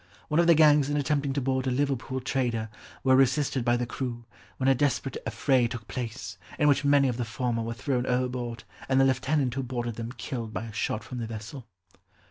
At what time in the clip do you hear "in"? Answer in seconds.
0.89-0.97, 6.57-6.67